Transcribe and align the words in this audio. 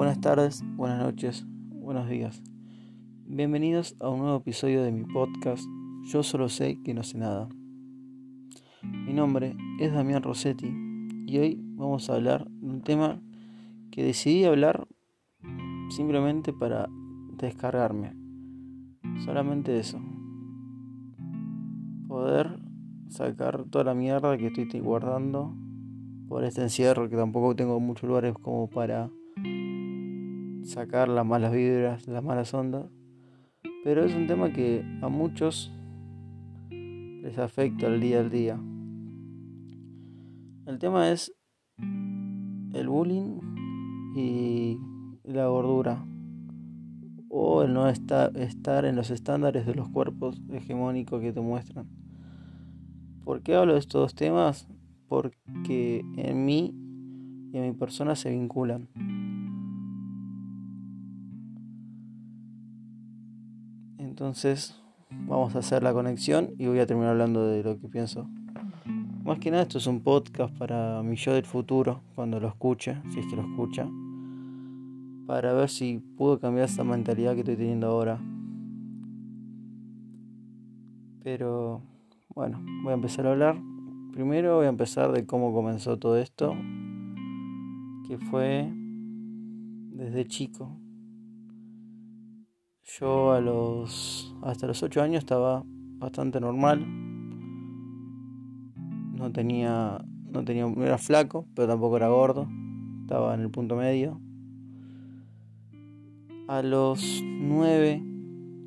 Buenas 0.00 0.22
tardes, 0.22 0.64
buenas 0.76 0.98
noches, 0.98 1.44
buenos 1.68 2.08
días. 2.08 2.42
Bienvenidos 3.26 3.96
a 4.00 4.08
un 4.08 4.20
nuevo 4.20 4.38
episodio 4.38 4.82
de 4.82 4.90
mi 4.90 5.04
podcast 5.04 5.62
Yo 6.04 6.22
solo 6.22 6.48
sé 6.48 6.80
que 6.82 6.94
no 6.94 7.02
sé 7.02 7.18
nada. 7.18 7.50
Mi 8.82 9.12
nombre 9.12 9.54
es 9.78 9.92
Damián 9.92 10.22
Rossetti 10.22 10.74
y 11.26 11.36
hoy 11.36 11.60
vamos 11.74 12.08
a 12.08 12.14
hablar 12.14 12.48
de 12.48 12.70
un 12.70 12.80
tema 12.80 13.20
que 13.90 14.02
decidí 14.02 14.46
hablar 14.46 14.88
simplemente 15.90 16.54
para 16.54 16.88
descargarme. 17.36 18.14
Solamente 19.26 19.78
eso. 19.78 20.00
Poder 22.08 22.58
sacar 23.10 23.64
toda 23.64 23.84
la 23.84 23.94
mierda 23.94 24.38
que 24.38 24.46
estoy 24.46 24.80
guardando 24.80 25.54
por 26.26 26.42
este 26.44 26.62
encierro 26.62 27.10
que 27.10 27.16
tampoco 27.16 27.54
tengo 27.54 27.78
muchos 27.80 28.08
lugares 28.08 28.32
como 28.40 28.70
para 28.70 29.10
sacar 30.70 31.08
las 31.08 31.26
malas 31.26 31.52
vibras, 31.52 32.06
las 32.06 32.22
malas 32.22 32.54
ondas. 32.54 32.86
Pero 33.82 34.04
es 34.04 34.14
un 34.14 34.26
tema 34.26 34.52
que 34.52 34.84
a 35.02 35.08
muchos 35.08 35.72
les 36.70 37.38
afecta 37.38 37.88
el 37.88 38.00
día 38.00 38.20
al 38.20 38.30
día. 38.30 38.58
El 40.66 40.78
tema 40.78 41.10
es 41.10 41.34
el 42.72 42.88
bullying 42.88 43.40
y 44.14 44.78
la 45.24 45.48
gordura 45.48 46.06
o 47.28 47.62
el 47.62 47.72
no 47.72 47.88
estar 47.88 48.84
en 48.84 48.96
los 48.96 49.10
estándares 49.10 49.66
de 49.66 49.74
los 49.74 49.88
cuerpos 49.88 50.40
hegemónicos 50.52 51.20
que 51.20 51.32
te 51.32 51.40
muestran. 51.40 51.88
¿Por 53.24 53.42
qué 53.42 53.54
hablo 53.54 53.74
de 53.74 53.80
estos 53.80 54.00
dos 54.00 54.14
temas? 54.14 54.68
Porque 55.08 56.04
en 56.16 56.44
mí 56.44 56.72
y 57.52 57.58
en 57.58 57.64
mi 57.64 57.72
persona 57.72 58.14
se 58.14 58.30
vinculan. 58.30 58.88
Entonces 64.20 64.78
vamos 65.26 65.56
a 65.56 65.60
hacer 65.60 65.82
la 65.82 65.94
conexión 65.94 66.50
y 66.58 66.66
voy 66.66 66.78
a 66.78 66.86
terminar 66.86 67.12
hablando 67.12 67.46
de 67.46 67.62
lo 67.62 67.80
que 67.80 67.88
pienso. 67.88 68.28
Más 69.24 69.38
que 69.38 69.50
nada 69.50 69.62
esto 69.62 69.78
es 69.78 69.86
un 69.86 70.02
podcast 70.02 70.54
para 70.58 71.02
mi 71.02 71.16
yo 71.16 71.32
del 71.32 71.46
futuro, 71.46 72.02
cuando 72.14 72.38
lo 72.38 72.48
escuche, 72.48 73.00
si 73.08 73.20
es 73.20 73.26
que 73.26 73.36
lo 73.36 73.40
escucha, 73.40 73.88
para 75.26 75.54
ver 75.54 75.70
si 75.70 76.00
puedo 76.18 76.38
cambiar 76.38 76.66
esa 76.66 76.84
mentalidad 76.84 77.32
que 77.32 77.38
estoy 77.38 77.56
teniendo 77.56 77.86
ahora. 77.86 78.20
Pero 81.24 81.80
bueno, 82.34 82.62
voy 82.82 82.90
a 82.90 82.96
empezar 82.96 83.26
a 83.26 83.30
hablar. 83.30 83.58
Primero 84.12 84.56
voy 84.56 84.66
a 84.66 84.68
empezar 84.68 85.12
de 85.12 85.24
cómo 85.24 85.54
comenzó 85.54 85.98
todo 85.98 86.18
esto, 86.18 86.54
que 88.06 88.18
fue 88.18 88.70
desde 89.94 90.26
chico. 90.26 90.76
Yo 92.98 93.32
a 93.32 93.40
los 93.40 94.34
hasta 94.42 94.66
los 94.66 94.82
8 94.82 95.02
años 95.02 95.18
estaba 95.18 95.62
bastante 95.64 96.40
normal. 96.40 96.84
No 99.14 99.30
tenía 99.32 100.04
no 100.28 100.44
tenía 100.44 100.66
no 100.66 100.84
era 100.84 100.98
flaco, 100.98 101.46
pero 101.54 101.68
tampoco 101.68 101.98
era 101.98 102.08
gordo. 102.08 102.48
Estaba 103.02 103.34
en 103.34 103.42
el 103.42 103.50
punto 103.50 103.76
medio. 103.76 104.20
A 106.48 106.62
los 106.62 107.22
9 107.22 108.02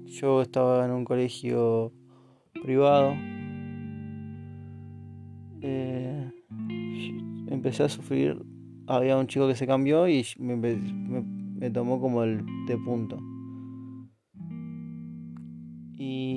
yo 0.05 0.41
estaba 0.41 0.85
en 0.85 0.91
un 0.91 1.03
colegio 1.03 1.91
privado. 2.63 3.13
Eh, 5.61 6.31
empecé 7.49 7.83
a 7.83 7.89
sufrir. 7.89 8.41
Había 8.87 9.17
un 9.17 9.27
chico 9.27 9.47
que 9.47 9.55
se 9.55 9.67
cambió 9.67 10.07
y 10.07 10.25
me, 10.37 10.55
me 10.55 11.69
tomó 11.71 11.99
como 11.99 12.23
el 12.23 12.45
de 12.67 12.77
punto 12.77 13.32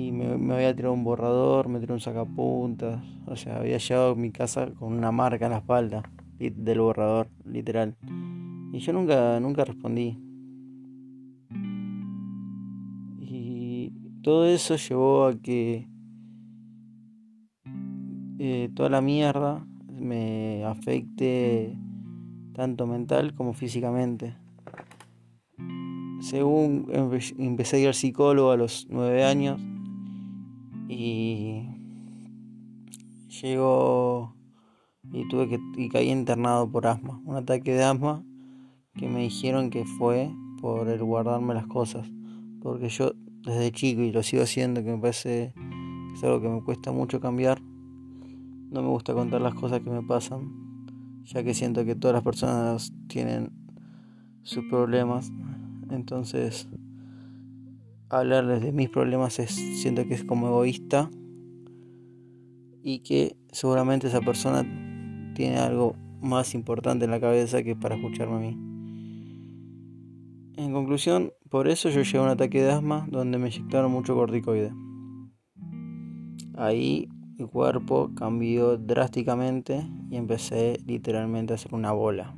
y 0.07 0.11
me, 0.13 0.53
había 0.53 0.73
tirado 0.73 0.93
un 0.93 1.03
borrador, 1.03 1.67
me 1.67 1.79
tiró 1.79 1.93
un 1.93 1.99
sacapuntas, 1.99 3.03
o 3.25 3.35
sea, 3.35 3.57
había 3.57 3.77
llegado 3.77 4.11
a 4.11 4.15
mi 4.15 4.31
casa 4.31 4.67
con 4.71 4.93
una 4.93 5.11
marca 5.11 5.45
en 5.45 5.51
la 5.51 5.57
espalda 5.57 6.03
del 6.39 6.79
borrador, 6.79 7.27
literal. 7.43 7.95
Y 8.71 8.79
yo 8.79 8.93
nunca, 8.93 9.39
nunca 9.41 9.65
respondí. 9.65 10.17
Y 13.19 13.91
todo 14.21 14.45
eso 14.45 14.77
llevó 14.77 15.25
a 15.25 15.35
que 15.35 15.89
eh, 18.39 18.69
toda 18.73 18.89
la 18.89 19.01
mierda 19.01 19.65
me 19.91 20.63
afecte 20.63 21.77
tanto 22.53 22.87
mental 22.87 23.33
como 23.33 23.53
físicamente 23.53 24.35
según 26.19 26.87
empecé 27.37 27.77
a 27.77 27.79
ir 27.79 27.87
al 27.87 27.93
psicólogo 27.93 28.51
a 28.51 28.57
los 28.57 28.87
nueve 28.89 29.23
años 29.23 29.61
y 30.87 31.67
llegó 33.41 34.35
y 35.11 35.27
tuve 35.27 35.47
que 35.47 35.59
y 35.77 35.89
caí 35.89 36.09
internado 36.09 36.69
por 36.69 36.87
asma, 36.87 37.21
un 37.25 37.35
ataque 37.35 37.73
de 37.73 37.83
asma 37.83 38.23
que 38.93 39.07
me 39.07 39.21
dijeron 39.21 39.69
que 39.69 39.85
fue 39.85 40.31
por 40.61 40.89
el 40.89 41.03
guardarme 41.03 41.53
las 41.53 41.67
cosas, 41.67 42.09
porque 42.61 42.89
yo 42.89 43.11
desde 43.43 43.71
chico 43.71 44.01
y 44.01 44.11
lo 44.11 44.23
sigo 44.23 44.43
haciendo 44.43 44.83
que 44.83 44.91
me 44.91 44.97
parece 44.97 45.53
es 46.13 46.23
algo 46.23 46.41
que 46.41 46.49
me 46.49 46.63
cuesta 46.63 46.91
mucho 46.91 47.19
cambiar. 47.19 47.61
No 47.61 48.81
me 48.81 48.87
gusta 48.89 49.13
contar 49.13 49.39
las 49.39 49.53
cosas 49.53 49.81
que 49.81 49.89
me 49.89 50.03
pasan, 50.03 50.51
ya 51.23 51.43
que 51.43 51.53
siento 51.53 51.85
que 51.85 51.95
todas 51.95 52.15
las 52.15 52.23
personas 52.23 52.91
tienen 53.07 53.51
sus 54.43 54.65
problemas 54.65 55.31
entonces, 55.89 56.67
hablarles 58.09 58.61
de 58.61 58.71
mis 58.71 58.89
problemas 58.89 59.39
es, 59.39 59.51
siento 59.51 60.05
que 60.07 60.13
es 60.13 60.23
como 60.23 60.47
egoísta 60.47 61.09
y 62.83 62.99
que 62.99 63.35
seguramente 63.51 64.07
esa 64.07 64.21
persona 64.21 64.63
tiene 65.35 65.57
algo 65.57 65.95
más 66.21 66.53
importante 66.55 67.05
en 67.05 67.11
la 67.11 67.19
cabeza 67.19 67.63
que 67.63 67.75
para 67.75 67.95
escucharme 67.95 68.35
a 68.35 68.39
mí. 68.39 68.57
En 70.57 70.73
conclusión, 70.73 71.33
por 71.49 71.67
eso 71.67 71.89
yo 71.89 72.19
a 72.19 72.23
un 72.23 72.29
ataque 72.29 72.63
de 72.63 72.71
asma 72.71 73.07
donde 73.11 73.37
me 73.37 73.47
inyectaron 73.47 73.91
mucho 73.91 74.15
corticoide. 74.15 74.73
Ahí 76.55 77.07
mi 77.37 77.45
cuerpo 77.45 78.11
cambió 78.15 78.77
drásticamente 78.77 79.87
y 80.09 80.15
empecé 80.15 80.79
literalmente 80.85 81.53
a 81.53 81.55
hacer 81.55 81.75
una 81.75 81.91
bola. 81.91 82.35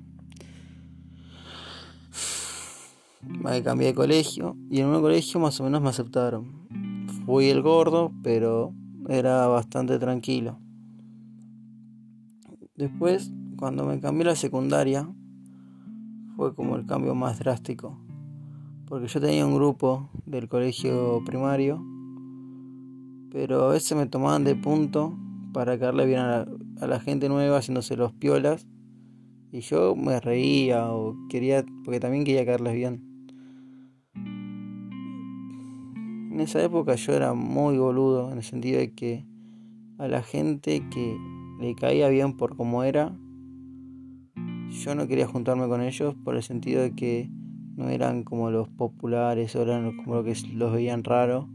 Me 3.22 3.62
cambié 3.64 3.88
de 3.88 3.94
colegio 3.94 4.56
y 4.70 4.80
en 4.80 4.88
un 4.88 5.02
colegio 5.02 5.40
más 5.40 5.60
o 5.60 5.64
menos 5.64 5.82
me 5.82 5.90
aceptaron. 5.90 6.68
Fui 7.26 7.50
el 7.50 7.62
gordo, 7.62 8.12
pero 8.24 8.74
era 9.08 9.48
bastante 9.48 10.00
tranquilo. 10.00 10.60
Después, 12.76 13.32
cuando 13.58 13.86
me 13.86 14.00
cambié 14.00 14.24
a 14.24 14.30
la 14.30 14.36
secundaria, 14.36 15.10
fue 16.36 16.56
como 16.56 16.76
el 16.78 16.86
cambio 16.86 17.14
más 17.16 17.40
drástico. 17.40 18.00
Porque 18.88 19.08
yo 19.08 19.20
tenía 19.20 19.46
un 19.46 19.56
grupo 19.56 20.10
del 20.26 20.48
colegio 20.48 21.22
primario, 21.26 21.84
pero 23.32 23.66
a 23.66 23.70
veces 23.74 23.98
me 23.98 24.08
tomaban 24.08 24.44
de 24.44 24.56
punto 24.56 25.18
para 25.54 25.78
caerle 25.78 26.06
bien 26.06 26.20
a 26.20 26.28
la, 26.28 26.48
a 26.82 26.88
la 26.88 27.00
gente 27.00 27.30
nueva 27.30 27.58
haciéndose 27.58 27.98
los 27.98 28.14
piolas. 28.14 28.66
Y 29.52 29.62
yo 29.62 29.96
me 29.96 30.20
reía 30.20 30.92
o 30.92 31.16
quería, 31.28 31.66
porque 31.84 32.00
también 32.00 32.24
quería 32.24 32.46
caerles 32.46 32.76
bien. 32.76 33.09
En 36.40 36.44
esa 36.44 36.64
época 36.64 36.96
yo 36.96 37.12
era 37.12 37.34
muy 37.34 37.78
boludo 37.78 38.32
en 38.32 38.38
el 38.38 38.44
sentido 38.46 38.80
de 38.80 38.94
que 38.94 39.26
a 39.98 40.08
la 40.08 40.24
gente 40.24 40.88
que 40.90 41.18
le 41.60 41.76
caía 41.76 42.08
bien 42.08 42.38
por 42.38 42.56
como 42.56 42.86
era, 42.86 43.14
yo 44.70 44.96
no 44.96 45.06
quería 45.10 45.28
juntarme 45.28 45.68
con 45.68 45.82
ellos 45.82 46.16
por 46.24 46.38
el 46.38 46.42
sentido 46.42 46.82
de 46.82 46.96
que 46.96 47.30
no 47.76 47.90
eran 47.90 48.24
como 48.24 48.52
los 48.52 48.70
populares 48.70 49.54
o 49.58 49.64
eran 49.64 49.98
como 49.98 50.16
lo 50.16 50.24
que 50.24 50.34
los 50.54 50.72
veían 50.72 51.04
raro 51.04 51.50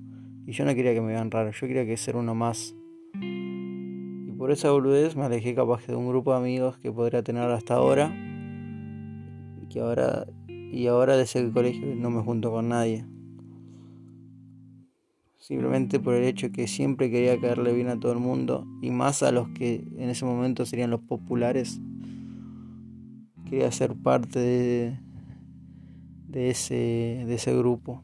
y 0.45 0.53
yo 0.53 0.67
no 0.67 0.75
quería 0.75 0.93
que 0.93 1.01
me 1.01 1.15
vean 1.15 1.31
raro, 1.31 1.51
yo 1.51 1.67
quería 1.67 1.87
que 1.87 1.97
ser 1.97 2.17
uno 2.17 2.35
más. 2.35 2.77
Y 3.15 4.33
por 4.33 4.51
esa 4.51 4.71
boludez 4.71 5.17
me 5.17 5.25
alejé 5.25 5.55
capaz 5.55 5.87
de 5.87 5.97
un 5.97 6.07
grupo 6.11 6.33
de 6.33 6.41
amigos 6.41 6.77
que 6.77 6.93
podría 6.93 7.23
tener 7.23 7.51
hasta 7.51 7.77
ahora 7.77 8.15
y 9.63 9.67
que 9.67 9.81
ahora 9.81 10.27
y 10.47 10.87
ahora 10.89 11.17
de 11.17 11.23
ese 11.23 11.51
colegio 11.53 11.95
no 11.95 12.11
me 12.11 12.21
junto 12.21 12.51
con 12.51 12.69
nadie 12.69 13.07
simplemente 15.47 16.01
por 16.01 16.15
el 16.15 16.25
hecho 16.25 16.51
que 16.53 16.67
siempre 16.67 17.11
quería 17.11 17.39
caerle 17.39 17.75
bien 17.75 17.89
a 17.89 18.01
todo 18.01 18.13
el 18.13 18.19
mundo 18.19 18.67
y 18.81 18.91
más 18.91 19.23
a 19.23 19.31
los 19.31 19.47
que 19.51 19.87
en 19.99 20.09
ese 20.09 20.25
momento 20.25 20.65
serían 20.65 20.89
los 20.89 21.03
populares. 21.03 21.83
Quería 23.45 23.71
ser 23.71 23.95
parte 23.95 24.39
de, 24.39 24.99
de, 26.29 26.49
ese, 26.49 27.25
de 27.27 27.35
ese 27.35 27.55
grupo, 27.55 28.03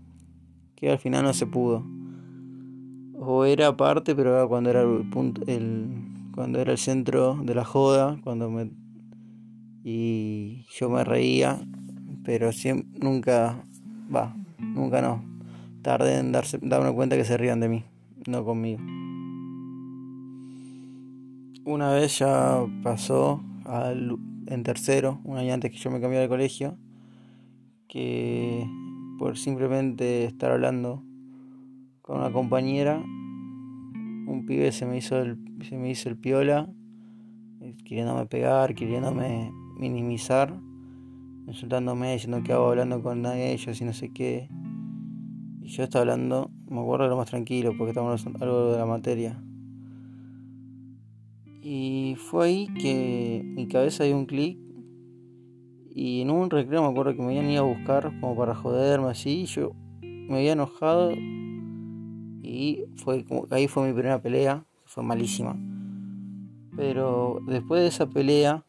que 0.76 0.90
al 0.90 0.98
final 0.98 1.24
no 1.24 1.32
se 1.32 1.46
pudo. 1.46 1.82
O 3.18 3.46
era 3.46 3.74
parte, 3.74 4.14
pero 4.14 4.36
era 4.36 4.46
cuando 4.46 4.68
era 4.68 4.82
el 4.82 5.08
punto, 5.08 5.40
el, 5.46 5.88
cuando 6.34 6.60
era 6.60 6.72
el 6.72 6.78
centro 6.78 7.40
de 7.42 7.54
la 7.54 7.64
joda, 7.64 8.20
cuando 8.22 8.50
me 8.50 8.70
y 9.82 10.66
yo 10.78 10.90
me 10.90 11.04
reía, 11.04 11.58
pero 12.22 12.52
siempre, 12.52 13.00
nunca, 13.00 13.64
va, 14.14 14.36
nunca 14.58 15.00
no. 15.00 15.29
Tardé 15.82 16.18
en 16.18 16.32
darse, 16.32 16.58
darme 16.62 16.92
cuenta 16.92 17.16
que 17.16 17.24
se 17.24 17.36
rían 17.36 17.60
de 17.60 17.68
mí, 17.68 17.84
no 18.26 18.44
conmigo. 18.44 18.80
Una 21.64 21.92
vez 21.92 22.18
ya 22.18 22.64
pasó 22.82 23.42
al, 23.64 24.18
en 24.46 24.62
tercero, 24.62 25.20
un 25.24 25.38
año 25.38 25.54
antes 25.54 25.70
que 25.70 25.78
yo 25.78 25.90
me 25.90 26.00
cambiara 26.00 26.22
de 26.22 26.28
colegio, 26.28 26.76
que 27.88 28.66
por 29.18 29.38
simplemente 29.38 30.24
estar 30.24 30.52
hablando 30.52 31.02
con 32.02 32.18
una 32.18 32.32
compañera, 32.32 32.98
un 32.98 34.44
pibe 34.46 34.72
se 34.72 34.86
me 34.86 34.96
hizo 34.96 35.20
el, 35.20 35.38
se 35.62 35.76
me 35.76 35.90
hizo 35.90 36.08
el 36.08 36.16
piola, 36.16 36.68
queriéndome 37.84 38.26
pegar, 38.26 38.74
queriéndome 38.74 39.52
minimizar, 39.78 40.58
insultándome, 41.46 42.12
diciendo 42.12 42.42
que 42.42 42.52
hago 42.52 42.68
hablando 42.68 43.02
con 43.02 43.24
ellos 43.26 43.80
y 43.80 43.84
no 43.84 43.92
sé 43.92 44.12
qué. 44.12 44.48
Y 45.60 45.68
yo 45.68 45.84
estaba 45.84 46.02
hablando, 46.02 46.50
me 46.68 46.80
acuerdo 46.80 47.04
de 47.04 47.10
lo 47.10 47.16
más 47.16 47.28
tranquilo, 47.28 47.74
porque 47.76 47.90
estábamos 47.90 48.20
hablando 48.26 48.44
algo 48.44 48.72
de 48.72 48.78
la 48.78 48.86
materia. 48.86 49.42
Y 51.62 52.16
fue 52.18 52.46
ahí 52.46 52.68
que 52.80 53.42
mi 53.44 53.68
cabeza 53.68 54.04
dio 54.04 54.16
un 54.16 54.26
clic. 54.26 54.58
Y 55.94 56.22
en 56.22 56.30
un 56.30 56.48
recreo 56.48 56.82
me 56.82 56.88
acuerdo 56.88 57.14
que 57.14 57.20
me 57.20 57.28
habían 57.28 57.50
ido 57.50 57.64
a 57.64 57.66
buscar 57.66 58.10
como 58.20 58.34
para 58.36 58.54
joderme 58.54 59.08
así. 59.08 59.44
Yo 59.44 59.72
me 60.02 60.38
había 60.38 60.52
enojado. 60.52 61.12
Y 62.42 62.84
fue 62.96 63.26
ahí 63.50 63.68
fue 63.68 63.86
mi 63.86 63.92
primera 63.92 64.22
pelea. 64.22 64.64
Fue 64.86 65.02
malísima. 65.02 65.56
Pero 66.74 67.40
después 67.46 67.82
de 67.82 67.88
esa 67.88 68.08
pelea 68.08 68.64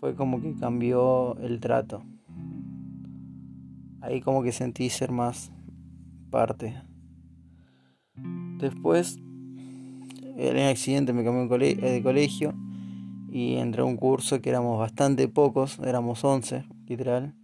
fue 0.00 0.16
como 0.16 0.40
que 0.40 0.54
cambió 0.56 1.36
el 1.38 1.60
trato. 1.60 2.02
Ahí 4.08 4.22
como 4.22 4.42
que 4.42 4.52
sentí 4.52 4.88
ser 4.88 5.12
más 5.12 5.52
parte. 6.30 6.80
Después 8.58 9.18
en 10.38 10.56
el 10.56 10.68
accidente 10.70 11.12
me 11.12 11.24
cambié 11.24 11.74
de 11.74 12.02
colegio 12.02 12.54
y 13.30 13.56
entré 13.56 13.82
a 13.82 13.84
un 13.84 13.98
curso 13.98 14.40
que 14.40 14.48
éramos 14.48 14.78
bastante 14.78 15.28
pocos, 15.28 15.78
éramos 15.80 16.24
11, 16.24 16.64
literal. 16.86 17.34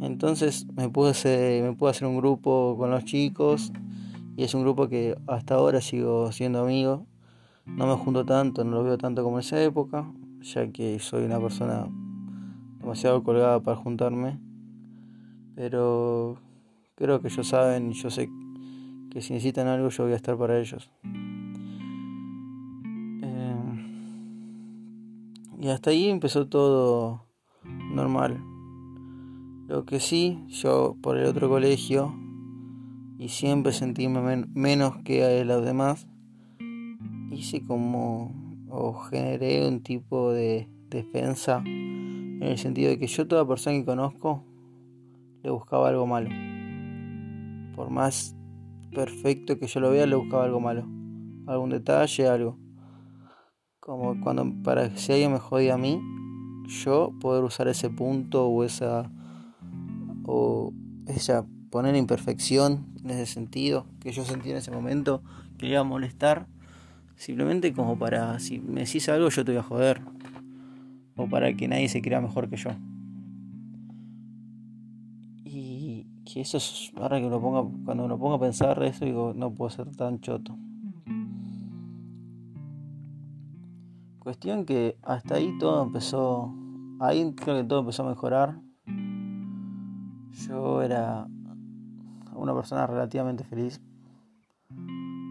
Entonces 0.00 0.66
me 0.74 0.88
pude, 0.88 1.62
me 1.62 1.72
pude 1.74 1.90
hacer 1.90 2.08
un 2.08 2.16
grupo 2.16 2.74
con 2.76 2.90
los 2.90 3.04
chicos 3.04 3.72
y 4.36 4.42
es 4.42 4.54
un 4.54 4.62
grupo 4.62 4.88
que 4.88 5.16
hasta 5.28 5.54
ahora 5.54 5.80
sigo 5.80 6.32
siendo 6.32 6.64
amigo. 6.64 7.06
No 7.64 7.86
me 7.86 7.94
junto 7.94 8.24
tanto, 8.24 8.64
no 8.64 8.72
lo 8.72 8.82
veo 8.82 8.98
tanto 8.98 9.22
como 9.22 9.36
en 9.36 9.40
esa 9.40 9.62
época, 9.62 10.12
ya 10.40 10.66
que 10.72 10.98
soy 10.98 11.24
una 11.24 11.38
persona 11.38 11.86
demasiado 12.80 13.22
colgada 13.22 13.60
para 13.60 13.76
juntarme. 13.76 14.40
Pero 15.54 16.38
creo 16.94 17.20
que 17.20 17.28
ellos 17.28 17.48
saben 17.48 17.90
y 17.90 17.94
yo 17.94 18.10
sé 18.10 18.28
que 19.10 19.20
si 19.20 19.34
necesitan 19.34 19.68
algo 19.68 19.88
yo 19.90 20.04
voy 20.04 20.12
a 20.12 20.16
estar 20.16 20.36
para 20.38 20.58
ellos. 20.58 20.90
Y 25.60 25.68
hasta 25.68 25.90
ahí 25.90 26.08
empezó 26.08 26.48
todo 26.48 27.24
normal. 27.62 28.42
Lo 29.68 29.84
que 29.84 30.00
sí, 30.00 30.40
yo 30.48 30.96
por 31.00 31.16
el 31.16 31.24
otro 31.26 31.48
colegio, 31.48 32.12
y 33.16 33.28
siempre 33.28 33.72
sentí 33.72 34.08
menos 34.08 34.96
que 35.04 35.44
los 35.44 35.64
demás, 35.64 36.08
hice 37.30 37.64
como, 37.64 38.34
o 38.68 38.94
generé 38.94 39.68
un 39.68 39.84
tipo 39.84 40.32
de 40.32 40.68
defensa, 40.90 41.62
en 41.64 42.42
el 42.42 42.58
sentido 42.58 42.90
de 42.90 42.98
que 42.98 43.06
yo 43.06 43.28
toda 43.28 43.46
persona 43.46 43.76
que 43.76 43.84
conozco, 43.84 44.44
le 45.42 45.50
buscaba 45.50 45.88
algo 45.88 46.06
malo. 46.06 46.30
Por 47.74 47.90
más 47.90 48.36
perfecto 48.94 49.58
que 49.58 49.66
yo 49.66 49.80
lo 49.80 49.90
vea, 49.90 50.06
le 50.06 50.16
buscaba 50.16 50.44
algo 50.44 50.60
malo. 50.60 50.86
Algún 51.46 51.70
detalle, 51.70 52.28
algo. 52.28 52.58
Como 53.80 54.20
cuando 54.20 54.46
para 54.62 54.88
que 54.90 54.98
si 54.98 55.12
alguien 55.12 55.32
me 55.32 55.38
jodía 55.38 55.74
a 55.74 55.78
mí, 55.78 56.00
yo 56.68 57.12
poder 57.20 57.42
usar 57.44 57.68
ese 57.68 57.90
punto 57.90 58.46
o 58.46 58.64
esa 58.64 59.10
o 60.24 60.72
esa 61.08 61.44
poner 61.70 61.96
imperfección 61.96 62.86
en 63.02 63.10
ese 63.10 63.26
sentido 63.26 63.86
que 64.00 64.12
yo 64.12 64.24
sentí 64.24 64.50
en 64.50 64.58
ese 64.58 64.70
momento 64.70 65.22
que 65.58 65.66
le 65.66 65.72
iba 65.72 65.80
a 65.80 65.84
molestar 65.84 66.46
simplemente 67.16 67.72
como 67.72 67.98
para 67.98 68.38
si 68.38 68.60
me 68.60 68.82
decís 68.82 69.08
algo 69.08 69.28
yo 69.30 69.44
te 69.44 69.52
voy 69.52 69.58
a 69.58 69.62
joder 69.64 70.02
o 71.16 71.28
para 71.28 71.52
que 71.54 71.66
nadie 71.66 71.88
se 71.88 72.00
crea 72.00 72.20
mejor 72.20 72.48
que 72.48 72.56
yo 72.56 72.70
eso 76.40 76.56
es 76.56 76.92
ahora 76.96 77.20
que 77.20 77.28
lo 77.28 77.40
ponga 77.40 77.64
cuando 77.84 78.08
lo 78.08 78.18
pongo 78.18 78.34
a 78.34 78.40
pensar 78.40 78.82
eso 78.82 79.04
digo 79.04 79.32
no 79.34 79.52
puedo 79.52 79.70
ser 79.70 79.94
tan 79.94 80.20
choto 80.20 80.56
Cuestión 84.22 84.66
que 84.66 84.96
hasta 85.02 85.34
ahí 85.34 85.58
todo 85.58 85.82
empezó, 85.82 86.54
ahí 87.00 87.34
creo 87.34 87.56
que 87.56 87.64
todo 87.64 87.80
empezó 87.80 88.04
a 88.04 88.10
mejorar. 88.10 88.60
Yo 90.46 90.80
era 90.80 91.26
una 92.32 92.54
persona 92.54 92.86
relativamente 92.86 93.42
feliz, 93.42 93.80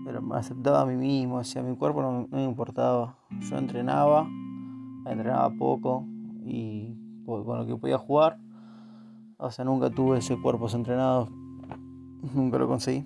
pero 0.04 0.22
me 0.22 0.36
aceptaba 0.36 0.82
a 0.82 0.86
mí 0.86 0.98
mismo, 0.98 1.40
hacia 1.40 1.64
mi 1.64 1.74
cuerpo 1.78 2.02
no, 2.02 2.28
me 2.30 2.44
importaba. 2.44 3.16
Yo 3.50 3.58
entrenaba, 3.58 4.28
entrenaba 5.06 5.50
poco 5.52 6.06
y 6.44 6.94
con 7.26 7.60
lo 7.60 7.66
que 7.66 7.78
podía 7.78 7.98
jugar. 7.98 8.40
O 9.44 9.50
sea, 9.50 9.66
nunca 9.66 9.90
tuve 9.90 10.20
ese 10.20 10.40
cuerpo 10.40 10.70
entrenado, 10.72 11.28
nunca 12.36 12.60
lo 12.60 12.68
conseguí. 12.68 13.04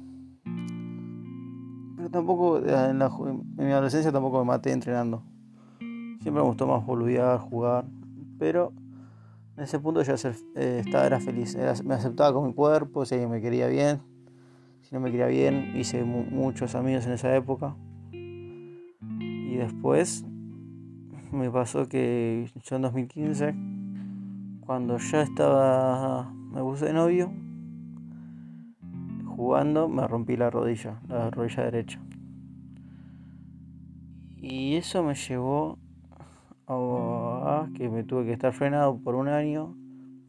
Pero 1.95 2.09
tampoco, 2.09 2.57
en, 2.57 3.01
en 3.01 3.65
mi 3.65 3.71
adolescencia 3.71 4.11
tampoco 4.11 4.39
me 4.39 4.45
maté 4.45 4.73
entrenando. 4.73 5.23
Siempre 5.79 6.33
me 6.33 6.41
gustó 6.41 6.67
más 6.67 6.85
boludear, 6.85 7.39
jugar, 7.39 7.85
pero 8.37 8.73
en 9.55 9.63
ese 9.63 9.79
punto 9.79 10.01
ya 10.01 10.15
eh, 10.55 10.81
estaba, 10.85 11.05
era 11.05 11.21
feliz, 11.21 11.55
me 11.85 11.93
aceptaba 11.93 12.33
con 12.33 12.47
mi 12.47 12.53
cuerpo, 12.53 13.05
si 13.05 13.15
me 13.15 13.39
quería 13.39 13.67
bien, 13.67 14.01
si 14.81 14.93
no 14.93 14.99
me 14.99 15.11
quería 15.11 15.27
bien, 15.27 15.71
hice 15.77 16.03
muchos 16.03 16.75
amigos 16.75 17.05
en 17.05 17.13
esa 17.13 17.33
época. 17.33 17.77
Y 18.11 19.55
después 19.55 20.25
me 21.31 21.49
pasó 21.49 21.87
que 21.87 22.51
yo 22.61 22.75
en 22.75 22.81
2015, 22.81 23.55
cuando 24.65 24.97
ya 24.97 25.21
estaba, 25.21 26.31
me 26.51 26.61
puse 26.61 26.91
novio, 26.93 27.31
jugando, 29.25 29.87
me 29.87 30.07
rompí 30.07 30.35
la 30.37 30.49
rodilla, 30.49 30.99
la 31.07 31.29
rodilla 31.29 31.63
derecha. 31.63 31.99
Y 34.37 34.75
eso 34.75 35.03
me 35.03 35.15
llevó 35.15 35.77
que 37.75 37.89
me 37.89 38.03
tuve 38.03 38.25
que 38.25 38.33
estar 38.33 38.53
frenado 38.53 38.97
por 38.97 39.15
un 39.15 39.27
año, 39.27 39.75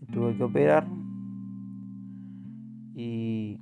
me 0.01 0.07
tuve 0.13 0.37
que 0.37 0.45
operar 0.45 0.87
y 2.95 3.59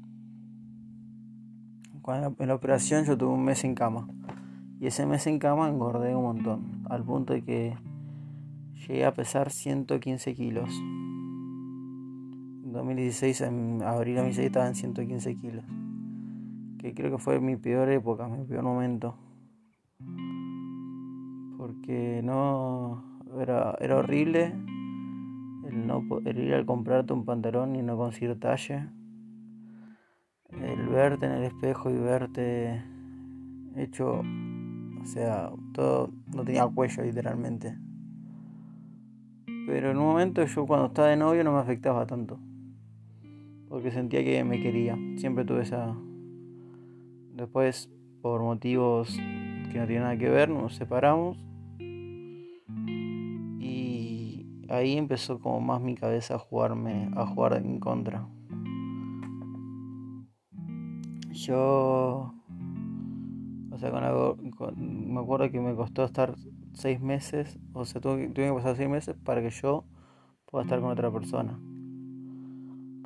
en 2.07 2.49
la 2.49 2.55
operación 2.55 3.05
yo 3.05 3.17
tuve 3.17 3.33
un 3.33 3.45
mes 3.45 3.65
en 3.65 3.75
cama 3.75 4.07
y 4.81 4.87
ese 4.87 5.07
mes 5.07 5.27
en 5.27 5.39
cama 5.39 5.69
engordé 5.69 6.15
un 6.15 6.23
montón 6.23 6.85
al 6.89 7.03
punto 7.03 7.33
de 7.33 7.43
que 7.43 7.77
llegué 8.75 9.05
a 9.05 9.15
pesar 9.15 9.51
115 9.51 10.35
kilos. 10.35 10.71
En 12.65 12.73
2016, 12.73 13.41
en 13.43 13.83
abril 13.83 14.19
a 14.19 14.23
2016 14.23 14.47
estaba 14.47 14.67
en 14.67 14.75
115 14.75 15.37
kilos. 15.37 15.65
Que 16.79 16.95
creo 16.95 17.11
que 17.11 17.19
fue 17.19 17.41
mi 17.41 17.57
peor 17.57 17.89
época, 17.91 18.29
mi 18.29 18.45
peor 18.45 18.65
momento 18.65 19.17
porque 21.65 22.21
no 22.23 23.03
era, 23.41 23.75
era 23.81 23.97
horrible 23.97 24.53
el, 25.67 25.91
el 26.27 26.39
ir 26.39 26.55
a 26.55 26.67
comprarte 26.67 27.15
un 27.15 27.25
pantalón 27.25 27.75
y 27.75 27.83
no 27.83 27.97
conseguir 27.97 28.39
talle, 28.39 28.87
el 30.51 30.87
verte 30.89 31.25
en 31.25 31.33
el 31.33 31.45
espejo 31.45 31.89
y 31.89 31.97
verte 31.97 32.85
hecho, 33.77 34.21
o 34.21 35.07
sea, 35.07 35.51
todo 35.73 36.11
no 36.35 36.45
tenía 36.45 36.67
cuello 36.67 37.03
literalmente. 37.03 37.79
Pero 39.75 39.91
en 39.91 39.99
un 39.99 40.05
momento 40.05 40.45
yo 40.45 40.67
cuando 40.69 40.87
estaba 40.87 41.09
de 41.09 41.17
novio 41.17 41.43
no 41.43 41.53
me 41.53 41.59
afectaba 41.59 42.07
tanto. 42.07 42.39
Porque 43.69 43.91
sentía 43.91 44.23
que 44.23 44.45
me 44.45 44.63
quería. 44.63 44.97
Siempre 45.17 45.45
tuve 45.45 45.63
esa... 45.63 45.97
Después, 47.33 47.91
por 48.23 48.41
motivos 48.41 49.09
que 49.73 49.79
no 49.81 49.87
tienen 49.89 50.05
nada 50.05 50.17
que 50.17 50.31
ver, 50.31 50.49
nos 50.49 50.77
separamos 50.77 51.37
ahí 54.69 54.97
empezó 54.97 55.41
como 55.41 55.61
más 55.61 55.81
mi 55.81 55.97
cabeza 55.97 56.37
a 56.37 56.39
jugarme, 56.39 57.11
a 57.17 57.27
jugar 57.27 57.55
en 57.55 57.81
contra. 57.81 58.29
Yo, 61.33 62.33
o 63.73 63.79
sea, 63.79 63.91
con 63.91 65.13
me 65.13 65.21
acuerdo 65.21 65.51
que 65.51 65.61
me 65.61 65.75
costó 65.75 66.05
estar 66.05 66.37
seis 66.75 67.01
meses, 67.01 67.59
o 67.73 67.85
sea, 67.85 68.01
tuve, 68.01 68.33
que 68.33 68.53
pasar 68.53 68.77
seis 68.77 68.89
meses 68.89 69.17
para 69.25 69.41
que 69.41 69.51
yo 69.51 69.85
pueda 70.45 70.65
estar 70.65 70.81
con 70.81 70.91
otra 70.91 71.11
persona. 71.11 71.59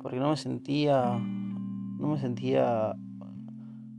Porque 0.01 0.17
no 0.17 0.31
me 0.31 0.37
sentía, 0.37 1.17
no 1.17 2.07
me 2.07 2.19
sentía 2.19 2.95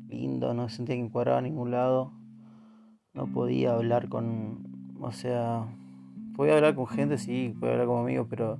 lindo, 0.08 0.54
no 0.54 0.68
sentía 0.68 0.96
que 0.96 1.02
encuadraba 1.02 1.38
a 1.38 1.42
ningún 1.42 1.70
lado. 1.70 2.12
No 3.14 3.26
podía 3.26 3.74
hablar 3.74 4.08
con, 4.08 4.96
o 5.00 5.12
sea, 5.12 5.66
podía 6.36 6.54
hablar 6.56 6.74
con 6.74 6.86
gente, 6.86 7.18
sí, 7.18 7.54
podía 7.58 7.72
hablar 7.72 7.86
con 7.88 8.00
amigos, 8.00 8.26
pero 8.30 8.58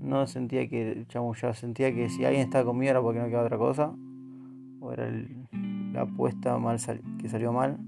no 0.00 0.26
sentía 0.26 0.68
que 0.68 1.06
ya 1.08 1.54
sentía 1.54 1.94
que 1.94 2.08
si 2.08 2.24
alguien 2.24 2.44
estaba 2.44 2.64
conmigo 2.64 2.90
era 2.90 3.00
porque 3.00 3.20
no 3.20 3.26
quedaba 3.26 3.44
otra 3.44 3.58
cosa, 3.58 3.94
o 4.80 4.92
era 4.92 5.10
la 5.92 6.02
apuesta 6.02 6.58
mal 6.58 6.78
que 7.18 7.28
salió 7.28 7.52
mal. 7.52 7.78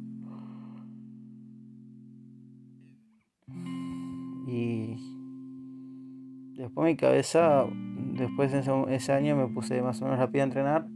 Después 6.64 6.87
mi 6.87 6.97
cabeza, 6.97 7.66
después 8.14 8.50
de 8.50 8.61
ese, 8.94 9.12
año 9.12 9.37
me 9.37 9.47
puse 9.49 9.83
más 9.83 10.00
o 10.00 10.04
menos 10.06 10.18
rápido 10.18 10.42
a 10.42 10.47
entrenar 10.47 10.87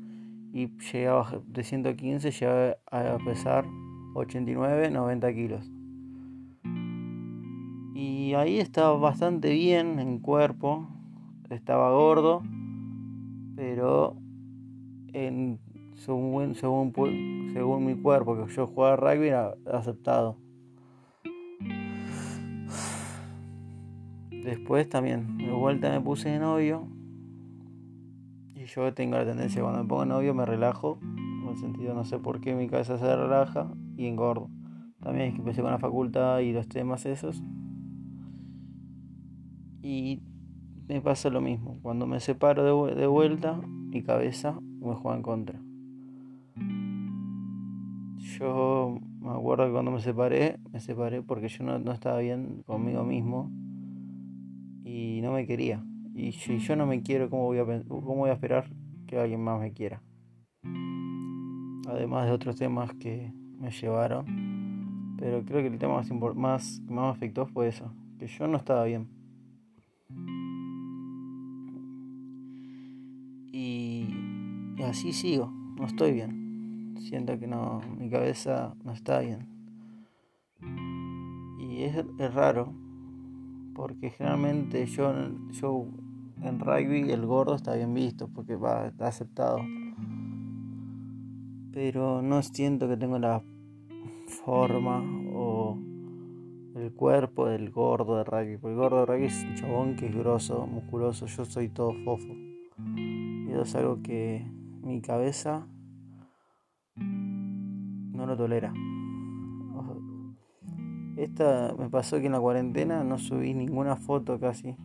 y 0.52 0.68
llegaba 0.92 1.42
de 1.46 1.62
115, 1.62 2.30
llegaba 2.30 2.76
a 2.90 3.18
pesar 3.18 3.66
89, 4.14 4.90
90 4.90 5.34
kilos. 5.34 5.70
Y 7.94 8.32
ahí 8.34 8.58
estaba 8.58 8.96
bastante 8.96 9.52
bien 9.52 9.98
en 9.98 10.20
cuerpo, 10.20 10.88
estaba 11.50 11.90
gordo, 11.90 12.42
pero 13.54 14.16
en, 15.12 15.58
según, 15.94 16.54
según, 16.54 16.92
según 17.52 17.84
mi 17.84 17.94
cuerpo, 17.94 18.37
que 18.37 18.52
yo 18.54 18.68
jugaba 18.68 18.96
rugby, 18.96 19.28
era 19.28 19.54
aceptado. 19.70 20.38
Después 24.45 24.88
también, 24.88 25.38
de 25.38 25.50
vuelta 25.50 25.90
me 25.90 26.00
puse 26.00 26.30
de 26.30 26.38
novio. 26.38 26.88
Y 28.54 28.64
yo 28.64 28.92
tengo 28.95 29.16
la 29.16 29.25
tendencia, 29.25 29.62
cuando 29.62 29.83
me 29.83 29.88
pongo 29.88 30.04
novio 30.04 30.35
me 30.35 30.47
relajo. 30.47 30.99
En 31.02 31.49
el 31.49 31.57
sentido, 31.57 31.95
no 31.95 32.04
sé 32.04 32.18
por 32.18 32.40
qué 32.40 32.54
mi 32.54 32.68
cabeza 32.68 32.99
se 32.99 33.16
relaja 33.16 33.71
y 33.97 34.07
engordo. 34.07 34.49
También 35.00 35.37
empecé 35.37 35.62
con 35.62 35.71
la 35.71 35.78
facultad 35.78 36.40
y 36.40 36.52
los 36.52 36.68
temas 36.68 37.07
esos. 37.07 37.42
Y 39.83 40.23
me 40.88 41.00
pasa 41.00 41.30
lo 41.30 41.40
mismo. 41.40 41.78
Cuando 41.83 42.07
me 42.07 42.21
separo 42.21 42.87
de, 42.87 43.07
vuelta, 43.07 43.61
mi 43.62 44.02
cabeza 44.02 44.59
me 44.61 44.95
juega 44.95 45.16
en 45.16 45.23
contra. 45.23 45.61
Yo 48.38 48.99
me 49.21 49.30
acuerdo 49.30 49.66
que 49.66 49.73
cuando 49.73 49.90
me 49.90 50.00
separé, 50.00 50.59
me 50.73 50.80
separé 50.80 51.23
porque 51.23 51.49
yo 51.49 51.64
no, 51.64 51.92
estaba 51.92 52.18
bien 52.18 52.62
conmigo 52.66 53.04
mismo 53.04 53.50
y 54.88 55.21
no 55.21 55.33
me 55.33 55.47
quería. 55.47 55.85
Y 56.14 56.33
si 56.33 56.59
yo 56.59 56.75
no 56.75 56.87
me 56.87 57.02
quiero, 57.02 57.28
¿cómo 57.28 57.45
voy, 57.45 57.59
a, 57.59 57.64
¿cómo 57.87 58.16
voy 58.16 58.30
a 58.30 58.33
esperar 58.33 58.71
que 59.07 59.18
alguien 59.18 59.45
más 59.45 59.61
me 59.61 59.73
quiera? 59.73 60.02
Además 61.87 62.26
de 62.26 62.33
otros 62.33 62.57
temas 62.57 62.95
que 62.95 63.30
me 63.59 63.71
llevaron. 63.71 65.16
Pero 65.18 65.45
creo 65.45 65.61
que 65.61 65.66
el 65.66 65.78
tema 65.78 65.97
más, 65.97 66.11
más 66.37 66.80
que 66.80 66.95
más 66.95 67.04
me 67.04 67.11
afectó 67.11 67.47
fue 67.47 67.68
eso, 67.68 67.92
que 68.18 68.26
yo 68.26 68.47
no 68.47 68.57
estaba 68.57 68.85
bien. 68.85 69.09
Y, 73.52 74.07
así 74.85 75.12
sigo, 75.12 75.52
no 75.76 75.85
estoy 75.87 76.12
bien. 76.12 76.95
Siento 77.00 77.38
que 77.38 77.47
no, 77.47 77.80
mi 77.99 78.09
cabeza 78.09 78.75
no 78.85 78.92
está 78.92 79.21
bien. 79.21 79.49
Y 81.59 81.83
es, 81.83 81.95
raro, 82.35 82.73
porque 83.78 84.11
generalmente 84.11 84.87
yo, 84.87 85.14
yo 85.52 85.87
en 86.42 86.58
rugby 86.58 87.12
el 87.12 87.25
gordo 87.25 87.54
está 87.54 87.76
bien 87.76 87.94
visto, 87.94 88.28
porque 88.28 88.56
va, 88.56 88.88
está 88.88 89.06
aceptado. 89.06 89.61
Pero 91.73 92.20
no 92.20 92.42
siento 92.42 92.88
que 92.88 92.97
tengo 92.97 93.20
la 93.20 93.40
forma 94.44 95.00
o 95.32 95.78
el 96.75 96.92
cuerpo 96.92 97.47
del 97.47 97.70
gordo 97.70 98.16
de 98.16 98.25
rugby. 98.25 98.56
Porque 98.56 98.73
el 98.73 98.80
gordo 98.80 98.99
de 98.99 99.06
rugby 99.06 99.26
es 99.26 99.44
un 99.44 99.54
chabón 99.54 99.94
que 99.94 100.06
es 100.06 100.16
grosso, 100.16 100.66
musculoso. 100.66 101.26
Yo 101.26 101.44
soy 101.44 101.68
todo 101.68 101.92
fofo. 102.04 102.35
Y 102.85 103.47
eso 103.52 103.62
es 103.62 103.75
algo 103.76 104.02
que 104.02 104.44
mi 104.82 105.00
cabeza 105.00 105.68
no 106.97 108.26
lo 108.26 108.37
tolera. 108.37 108.75
Esta 111.18 111.75
me 111.76 111.90
pasó 111.90 112.20
que 112.20 112.26
en 112.26 112.32
la 112.32 112.40
cuarentena 112.40 113.02
no 113.02 113.18
subí 113.18 113.52
ninguna 113.52 113.96
foto 113.96 114.38
casi. 114.38 114.76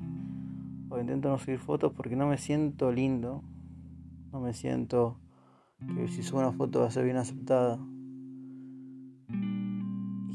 O 0.89 0.99
intento 0.99 1.29
no 1.29 1.37
subir 1.37 1.59
fotos 1.59 1.93
porque 1.93 2.15
no 2.15 2.25
me 2.25 2.39
siento 2.39 2.91
lindo. 2.91 3.43
No 4.31 4.39
me 4.39 4.55
siento 4.55 5.19
que 5.95 6.07
si 6.07 6.23
subo 6.23 6.39
una 6.39 6.51
foto 6.51 6.79
va 6.79 6.87
a 6.87 6.91
ser 6.91 7.03
bien 7.03 7.17
aceptada. 7.17 7.77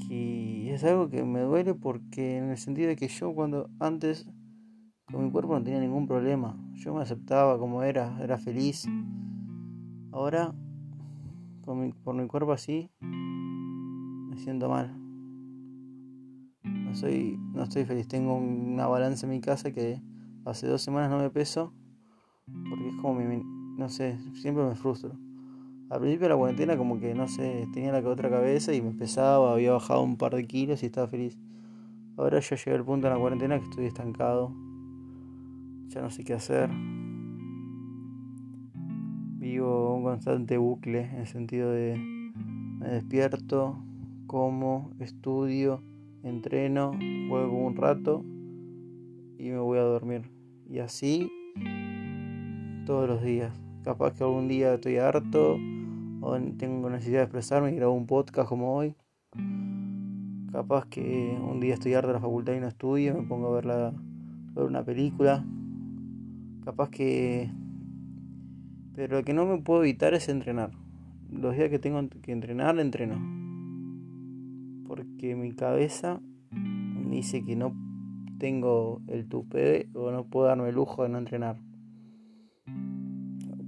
Y 0.09 0.69
es 0.69 0.85
algo 0.85 1.09
que 1.09 1.25
me 1.25 1.41
duele 1.41 1.75
porque 1.75 2.39
en 2.39 2.51
el 2.51 2.59
sentido 2.59 2.87
de 2.87 2.95
que 2.95 3.09
yo 3.09 3.35
cuando 3.35 3.69
antes 3.81 4.31
con 5.11 5.25
mi 5.25 5.33
cuerpo 5.33 5.59
no 5.59 5.65
tenía 5.65 5.81
ningún 5.81 6.07
problema. 6.07 6.57
Yo 6.75 6.95
me 6.95 7.03
aceptaba 7.03 7.59
como 7.59 7.83
era, 7.83 8.17
era 8.23 8.39
feliz. 8.39 8.87
Ahora, 10.13 10.55
con 11.65 11.93
por 12.05 12.15
mi 12.15 12.29
cuerpo 12.29 12.53
así, 12.53 12.89
me 13.01 14.37
siento 14.39 14.69
mal. 14.69 15.08
No, 16.89 16.95
soy, 16.95 17.39
no 17.53 17.65
estoy 17.65 17.85
feliz. 17.85 18.09
Tengo 18.09 18.35
una 18.37 18.87
balanza 18.87 19.27
en 19.27 19.33
mi 19.33 19.41
casa 19.41 19.71
que 19.73 20.01
hace 20.47 20.67
dos 20.67 20.81
semanas 20.81 21.11
no 21.11 21.19
me 21.19 21.29
peso. 21.29 21.75
Porque 22.47 22.89
es 22.89 22.95
como 23.03 23.21
mi, 23.21 23.43
no 23.77 23.89
sé, 23.91 24.19
siempre 24.35 24.65
me 24.65 24.75
frustro. 24.75 25.13
Al 25.91 26.01
principio 26.01 26.25
de 26.25 26.31
la 26.31 26.37
cuarentena 26.37 26.77
como 26.77 26.99
que, 26.99 27.15
no 27.15 27.29
sé, 27.29 27.69
tenía 27.75 27.93
la 27.93 28.07
otra 28.09 28.31
cabeza 28.31 28.73
y 28.75 28.81
me 28.81 28.93
pesaba, 28.93 29.53
había 29.53 29.73
bajado 29.73 30.03
un 30.03 30.17
par 30.17 30.35
de 30.35 30.47
kilos 30.47 30.83
y 30.83 30.87
estaba 30.87 31.09
feliz. 31.09 31.39
Ahora 32.17 32.41
ya 32.41 32.57
llegué 32.57 32.75
al 32.75 32.85
punto 32.85 33.07
en 33.07 33.13
la 33.13 33.19
cuarentena 33.19 33.59
que 33.59 33.65
estoy 33.65 33.87
estancado. 33.87 34.55
Ya 35.89 36.01
no 36.01 36.11
sé 36.11 36.25
qué 36.25 36.35
hacer. 36.35 36.71
Vivo 39.39 39.95
un 39.95 40.03
constante 40.05 40.57
bucle 40.57 41.03
en 41.03 41.17
el 41.21 41.27
sentido 41.27 41.71
de 41.71 41.97
me 42.79 42.89
despierto, 42.89 43.77
como, 44.27 44.91
estudio, 45.01 45.83
entreno, 46.29 46.93
juego 47.29 47.67
un 47.67 47.77
rato 47.77 48.25
y 49.39 49.51
me 49.51 49.59
voy 49.59 49.79
a 49.79 49.83
dormir. 49.83 50.23
Y 50.69 50.81
así 50.81 51.31
todos 52.87 53.09
los 53.09 53.23
días. 53.23 53.53
Capaz 53.85 54.15
que 54.15 54.25
algún 54.25 54.49
día 54.49 54.75
estoy 54.75 54.97
harto 54.97 55.59
o 56.21 56.39
tengo 56.57 56.91
necesidad 56.91 57.19
de 57.19 57.25
expresarme 57.25 57.73
y 57.73 57.77
grabo 57.77 57.93
un 57.93 58.07
podcast 58.07 58.49
como 58.49 58.77
hoy. 58.77 58.95
Capaz 60.53 60.87
que 60.87 61.39
un 61.41 61.61
día 61.61 61.75
estoy 61.75 61.95
harto 61.95 62.09
de 62.09 62.15
la 62.15 62.21
facultad 62.21 62.55
y 62.55 62.61
no 62.61 62.67
estudio, 62.67 63.15
me 63.15 63.23
pongo 63.27 63.49
a 63.49 63.55
ver, 63.57 63.67
la, 63.67 63.93
ver 64.55 64.65
una 64.65 64.85
película. 64.85 65.45
Capaz 66.65 66.91
que... 66.91 67.51
Pero 68.95 69.19
lo 69.19 69.25
que 69.25 69.33
no 69.33 69.47
me 69.47 69.59
puedo 69.59 69.83
evitar 69.83 70.15
es 70.15 70.29
entrenar. 70.29 70.71
Los 71.31 71.55
días 71.55 71.69
que 71.69 71.79
tengo 71.79 72.01
que 72.23 72.33
entrenar, 72.33 72.79
entreno. 72.81 73.38
Porque 74.89 75.37
mi 75.37 75.53
cabeza 75.53 76.21
dice 77.11 77.45
que 77.45 77.55
no 77.55 77.75
tengo 78.39 79.03
el 79.07 79.29
tupé 79.29 79.89
o 79.95 80.11
no 80.11 80.25
puedo 80.25 80.47
darme 80.47 80.71
el 80.71 80.75
lujo 80.75 81.03
de 81.03 81.11
no 81.11 81.19
entrenar. 81.19 81.61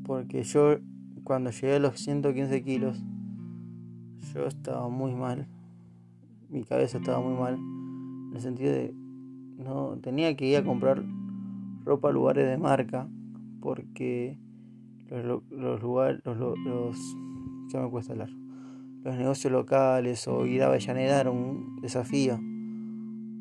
Porque 0.04 0.42
yo 0.42 0.78
cuando 1.24 1.50
llegué 1.50 1.76
a 1.76 1.78
los 1.78 2.00
115 2.00 2.62
kilos, 2.62 3.04
yo 4.34 4.46
estaba 4.46 4.88
muy 4.88 5.14
mal. 5.14 5.46
Mi 6.48 6.64
cabeza 6.64 6.98
estaba 6.98 7.20
muy 7.20 7.38
mal. 7.38 7.54
En 7.54 8.32
el 8.34 8.40
sentido 8.40 8.72
de. 8.72 8.94
No, 9.58 9.98
tenía 10.00 10.34
que 10.36 10.46
ir 10.46 10.56
a 10.56 10.64
comprar 10.64 11.04
ropa 11.84 12.08
a 12.08 12.12
lugares 12.12 12.48
de 12.48 12.56
marca. 12.56 13.08
Porque 13.60 14.38
los, 15.10 15.42
lugares. 15.82 16.22
Ya 17.68 17.80
me 17.80 17.90
cuesta 17.90 18.12
hablar. 18.12 18.39
Los 19.02 19.16
negocios 19.16 19.52
locales 19.52 20.28
o 20.28 20.44
ir 20.46 20.62
a 20.62 20.66
Avellaneda 20.66 21.20
era 21.20 21.30
un 21.30 21.80
desafío. 21.80 22.38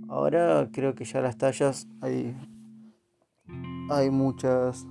Ahora 0.08 0.70
creo 0.72 0.96
que 0.96 1.04
ya 1.04 1.22
las 1.22 1.38
tallas 1.38 1.88
hay. 2.01 2.36
Hay 3.89 4.10
muchas 4.10 4.86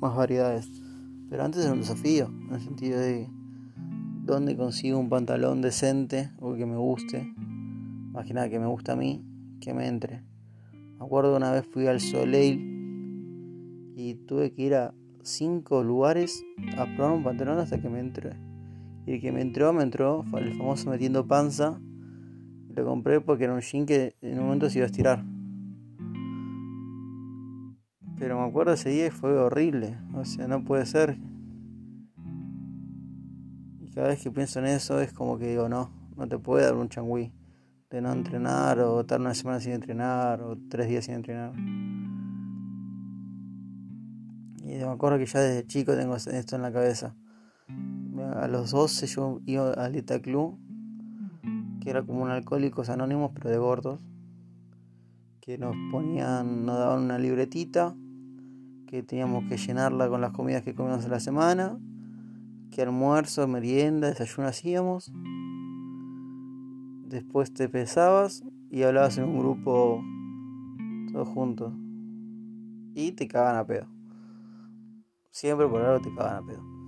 más 0.00 0.14
variedades. 0.14 0.70
Pero 1.30 1.44
antes 1.44 1.64
era 1.64 1.72
un 1.72 1.80
desafío, 1.80 2.26
en 2.26 2.54
el 2.54 2.60
sentido 2.60 3.00
de 3.00 3.26
dónde 4.24 4.54
consigo 4.54 4.98
un 4.98 5.08
pantalón 5.08 5.62
decente 5.62 6.30
o 6.40 6.54
que 6.54 6.66
me 6.66 6.76
guste. 6.76 7.32
Más 8.12 8.26
que 8.26 8.34
nada 8.34 8.50
que 8.50 8.58
me 8.58 8.66
gusta 8.66 8.92
a 8.92 8.96
mí, 8.96 9.24
que 9.60 9.72
me 9.72 9.88
entre. 9.88 10.22
Me 10.98 11.06
acuerdo 11.06 11.34
una 11.34 11.52
vez 11.52 11.66
fui 11.66 11.86
al 11.86 12.00
Soleil 12.00 13.92
y 13.96 14.14
tuve 14.26 14.52
que 14.52 14.62
ir 14.62 14.74
a 14.74 14.94
cinco 15.22 15.82
lugares 15.82 16.44
a 16.76 16.84
probar 16.96 17.14
un 17.14 17.24
pantalón 17.24 17.58
hasta 17.58 17.80
que 17.80 17.88
me 17.88 18.00
entré. 18.00 18.51
Y 19.06 19.14
el 19.14 19.20
que 19.20 19.32
me 19.32 19.40
entró, 19.40 19.72
me 19.72 19.82
entró, 19.82 20.24
el 20.36 20.54
famoso 20.54 20.90
metiendo 20.90 21.26
panza. 21.26 21.80
Lo 22.74 22.84
compré 22.84 23.20
porque 23.20 23.44
era 23.44 23.54
un 23.54 23.60
jean 23.60 23.84
que 23.84 24.16
en 24.22 24.38
un 24.38 24.44
momento 24.44 24.70
se 24.70 24.78
iba 24.78 24.84
a 24.84 24.86
estirar. 24.86 25.24
Pero 28.18 28.38
me 28.40 28.46
acuerdo 28.46 28.72
ese 28.72 28.90
día 28.90 29.06
y 29.06 29.10
fue 29.10 29.36
horrible. 29.36 29.98
O 30.14 30.24
sea, 30.24 30.46
no 30.46 30.62
puede 30.64 30.86
ser. 30.86 31.18
Y 33.80 33.90
cada 33.90 34.08
vez 34.08 34.22
que 34.22 34.30
pienso 34.30 34.60
en 34.60 34.66
eso 34.66 35.00
es 35.00 35.12
como 35.12 35.38
que 35.38 35.48
digo, 35.48 35.68
no, 35.68 35.90
no 36.16 36.28
te 36.28 36.38
puede 36.38 36.64
dar 36.64 36.76
un 36.76 36.88
changüí 36.88 37.32
de 37.90 38.00
no 38.00 38.12
entrenar 38.12 38.78
o 38.78 39.00
estar 39.00 39.20
una 39.20 39.34
semana 39.34 39.60
sin 39.60 39.72
entrenar 39.72 40.40
o 40.40 40.56
tres 40.70 40.88
días 40.88 41.04
sin 41.04 41.14
entrenar. 41.14 41.52
Y 44.64 44.76
me 44.76 44.84
acuerdo 44.84 45.18
que 45.18 45.26
ya 45.26 45.40
desde 45.40 45.66
chico 45.66 45.94
tengo 45.94 46.16
esto 46.16 46.56
en 46.56 46.62
la 46.62 46.72
cabeza. 46.72 47.14
A 48.34 48.48
los 48.48 48.70
12 48.70 49.06
yo 49.08 49.40
iba 49.44 49.72
al 49.72 49.92
Lita 49.92 50.20
Club, 50.20 50.58
que 51.80 51.90
era 51.90 52.02
como 52.02 52.22
un 52.22 52.30
alcohólicos 52.30 52.88
anónimos, 52.88 53.30
pero 53.34 53.50
de 53.50 53.58
gordos, 53.58 54.00
que 55.40 55.58
nos 55.58 55.76
ponían, 55.90 56.64
nos 56.64 56.78
daban 56.78 57.02
una 57.02 57.18
libretita, 57.18 57.94
que 58.86 59.02
teníamos 59.02 59.44
que 59.48 59.58
llenarla 59.58 60.08
con 60.08 60.20
las 60.20 60.32
comidas 60.32 60.62
que 60.62 60.74
comíamos 60.74 61.04
en 61.04 61.10
la 61.10 61.20
semana, 61.20 61.78
que 62.70 62.82
almuerzo, 62.82 63.46
merienda, 63.48 64.08
desayuno 64.08 64.48
hacíamos. 64.48 65.12
Después 67.08 67.52
te 67.52 67.68
pesabas 67.68 68.42
y 68.70 68.82
hablabas 68.84 69.18
en 69.18 69.24
un 69.24 69.38
grupo 69.38 70.02
todos 71.12 71.28
juntos. 71.28 71.74
Y 72.94 73.12
te 73.12 73.28
cagan 73.28 73.56
a 73.56 73.66
pedo. 73.66 73.86
Siempre 75.30 75.68
por 75.68 75.82
algo 75.82 76.00
te 76.02 76.14
cagan 76.14 76.44
a 76.44 76.46
pedo. 76.46 76.81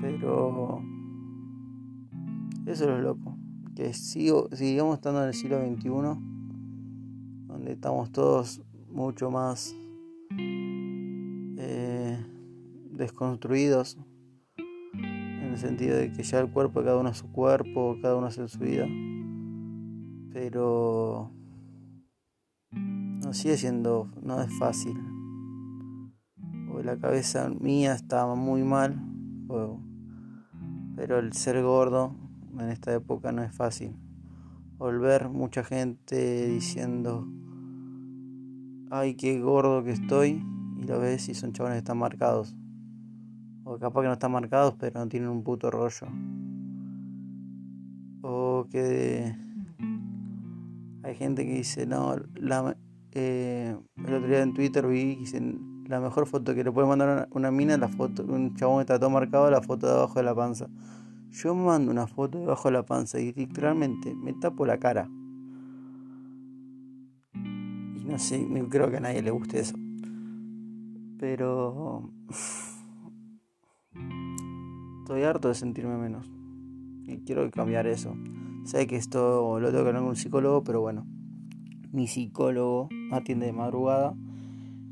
Pero 0.00 0.82
eso 2.66 2.84
es 2.84 2.90
lo 2.90 3.00
loco. 3.00 3.36
Que 3.74 3.92
sigo, 3.92 4.48
sigamos 4.52 4.96
estando 4.96 5.22
en 5.22 5.28
el 5.28 5.34
siglo 5.34 5.60
XXI, 5.60 5.88
donde 7.46 7.72
estamos 7.72 8.10
todos 8.10 8.62
mucho 8.90 9.30
más 9.30 9.74
eh, 11.58 12.18
desconstruidos, 12.92 13.98
en 14.94 15.52
el 15.52 15.58
sentido 15.58 15.96
de 15.96 16.12
que 16.12 16.22
ya 16.22 16.40
el 16.40 16.50
cuerpo, 16.50 16.82
cada 16.82 16.98
uno 16.98 17.10
es 17.10 17.18
su 17.18 17.30
cuerpo, 17.30 17.96
cada 18.02 18.16
uno 18.16 18.26
hace 18.26 18.46
su 18.48 18.58
vida. 18.58 18.86
Pero 20.32 21.30
no 22.72 23.32
sigue 23.32 23.56
siendo, 23.56 24.10
no 24.22 24.40
es 24.42 24.52
fácil 24.58 24.98
la 26.82 26.96
cabeza 26.96 27.48
mía 27.48 27.94
estaba 27.94 28.34
muy 28.34 28.62
mal, 28.62 29.00
pero 31.00 31.18
el 31.18 31.32
ser 31.32 31.62
gordo 31.62 32.14
en 32.58 32.68
esta 32.68 32.92
época 32.94 33.32
no 33.32 33.42
es 33.42 33.54
fácil. 33.54 33.96
Volver 34.76 35.30
mucha 35.30 35.64
gente 35.64 36.46
diciendo, 36.46 37.26
ay, 38.90 39.14
qué 39.14 39.40
gordo 39.40 39.82
que 39.82 39.92
estoy, 39.92 40.44
y 40.78 40.82
lo 40.86 41.00
ves 41.00 41.30
y 41.30 41.34
son 41.34 41.54
chavales 41.54 41.76
que 41.76 41.78
están 41.78 41.96
marcados. 41.96 42.54
O 43.64 43.78
capaz 43.78 44.02
que 44.02 44.08
no 44.08 44.12
están 44.12 44.32
marcados, 44.32 44.74
pero 44.78 45.00
no 45.00 45.08
tienen 45.08 45.30
un 45.30 45.42
puto 45.42 45.70
rollo. 45.70 46.06
O 48.20 48.66
que 48.70 49.34
hay 51.02 51.14
gente 51.14 51.46
que 51.46 51.54
dice, 51.54 51.86
no, 51.86 52.14
la, 52.34 52.76
eh, 53.12 53.74
el 53.96 54.14
otro 54.14 54.28
día 54.28 54.42
en 54.42 54.52
Twitter 54.52 54.86
vi 54.86 55.14
que 55.14 55.20
dicen, 55.20 55.69
la 55.90 56.00
mejor 56.00 56.26
foto 56.26 56.54
que 56.54 56.62
le 56.62 56.70
puede 56.70 56.86
mandar 56.86 57.28
una, 57.32 57.50
mina 57.50 57.76
la 57.76 57.88
foto, 57.88 58.22
un 58.22 58.54
chabón 58.54 58.76
que 58.76 58.82
está 58.82 59.00
todo 59.00 59.10
marcado, 59.10 59.50
la 59.50 59.60
foto 59.60 59.88
de 59.88 59.92
abajo 59.92 60.20
de 60.20 60.22
la 60.22 60.36
panza. 60.36 60.68
Yo 61.32 61.52
mando 61.52 61.90
una 61.90 62.06
foto 62.06 62.38
debajo 62.38 62.68
de 62.68 62.74
la 62.74 62.84
panza 62.84 63.18
y 63.18 63.32
literalmente 63.32 64.14
me 64.14 64.32
tapo 64.34 64.64
la 64.64 64.78
cara. 64.78 65.10
Y 67.34 68.04
no 68.04 68.20
sé, 68.20 68.46
no 68.48 68.68
creo 68.68 68.88
que 68.88 68.98
a 68.98 69.00
nadie 69.00 69.20
le 69.20 69.32
guste 69.32 69.58
eso. 69.58 69.76
Pero 71.18 72.08
estoy 75.00 75.24
harto 75.24 75.48
de 75.48 75.56
sentirme 75.56 75.96
menos. 75.96 76.30
Y 77.04 77.18
quiero 77.24 77.50
cambiar 77.50 77.88
eso. 77.88 78.14
Sé 78.62 78.86
que 78.86 78.94
esto 78.94 79.58
lo 79.58 79.70
tengo 79.70 79.82
que 79.82 79.88
hablar 79.88 80.02
con 80.02 80.10
un 80.10 80.16
psicólogo, 80.16 80.62
pero 80.62 80.82
bueno. 80.82 81.04
Mi 81.90 82.06
psicólogo 82.06 82.88
atiende 83.10 83.46
de 83.46 83.52
madrugada 83.52 84.14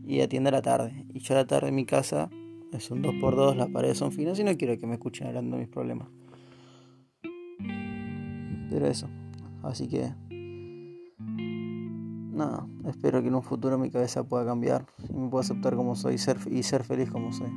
y 0.09 0.23
atiende 0.23 0.49
a 0.49 0.53
la 0.53 0.62
tarde. 0.62 1.05
Y 1.12 1.21
yo 1.21 1.35
a 1.35 1.38
la 1.38 1.47
tarde 1.47 1.68
en 1.68 1.75
mi 1.75 1.85
casa 1.85 2.31
es 2.73 2.90
un 2.90 3.03
2x2, 3.03 3.55
las 3.57 3.68
paredes 3.68 3.99
son 3.99 4.11
finas 4.11 4.38
y 4.38 4.44
no 4.44 4.57
quiero 4.57 4.79
que 4.79 4.87
me 4.87 4.94
escuchen 4.94 5.27
hablando 5.27 5.57
de 5.57 5.64
mis 5.64 5.71
problemas. 5.71 6.09
Pero 8.71 8.87
eso, 8.87 9.09
así 9.62 9.87
que 9.87 10.14
nada, 11.18 12.66
espero 12.87 13.21
que 13.21 13.29
en 13.29 13.35
un 13.35 13.42
futuro 13.42 13.79
mi 13.79 13.90
cabeza 13.90 14.25
pueda 14.25 14.47
cambiar 14.47 14.87
y 15.11 15.12
me 15.12 15.29
pueda 15.29 15.42
aceptar 15.42 15.77
como 15.77 15.94
soy 15.94 16.16
ser, 16.16 16.38
y 16.51 16.62
ser 16.62 16.85
feliz 16.85 17.11
como 17.11 17.31
soy. 17.33 17.51